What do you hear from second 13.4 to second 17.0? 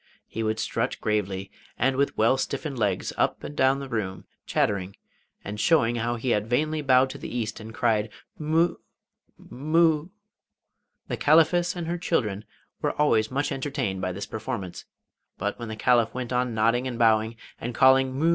entertained by this performance; but when the Caliph went on nodding and